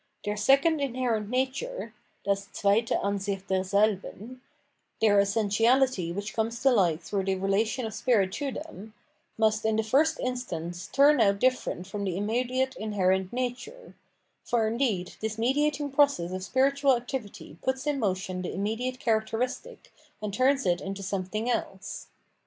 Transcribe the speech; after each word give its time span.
Their 0.25 0.35
second 0.35 0.79
inherent 0.79 1.29
nature 1.29 1.93
{Bos 2.25 2.47
zw&Ue 2.47 2.97
Ansich 3.03 3.45
derselhen 3.45 4.39
)—their 4.99 5.19
essentiality 5.19 6.11
which 6.11 6.33
comes 6.33 6.59
to 6.63 6.69
hght 6.69 7.01
through 7.01 7.25
the 7.25 7.35
relation 7.35 7.85
of 7.85 7.93
spirit 7.93 8.31
to 8.31 8.51
them— 8.51 8.95
must 9.37 9.63
in 9.63 9.75
the 9.75 9.83
first 9.83 10.19
instance 10.19 10.87
turn 10.87 11.21
out 11.21 11.37
different 11.37 11.85
from 11.85 12.03
the 12.05 12.17
immediate 12.17 12.75
inherent 12.77 13.31
nature; 13.31 13.93
for 14.43 14.67
indeed 14.67 15.13
this 15.19 15.37
mediating 15.37 15.91
process 15.91 16.31
of 16.31 16.43
spiritual 16.43 16.95
activity 16.95 17.59
puts 17.61 17.85
in 17.85 17.99
motion 17.99 18.41
the 18.41 18.49
im 18.55 18.63
mediate 18.63 18.99
characteristic, 18.99 19.93
and 20.19 20.33
turns 20.33 20.65
it 20.65 20.81
into 20.81 21.03
something 21.03 21.47
else. 21.47 22.07